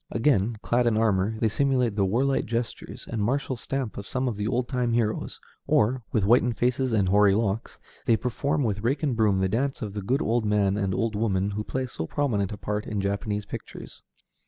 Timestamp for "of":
3.99-4.07, 4.27-4.35, 9.83-9.93